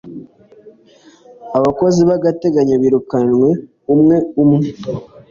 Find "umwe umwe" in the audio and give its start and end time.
3.93-4.67